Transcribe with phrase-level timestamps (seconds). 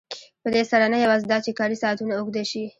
[0.41, 2.63] په دې سره نه یوازې دا چې کاري ساعتونه اوږده شي